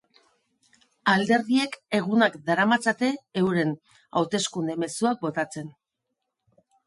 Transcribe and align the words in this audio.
Alderdiek 1.11 1.75
egunak 1.97 2.37
daramatzate 2.47 3.11
euren 3.43 3.75
hauteskunde 4.21 4.79
mezuak 4.85 5.21
botatzen. 5.29 5.69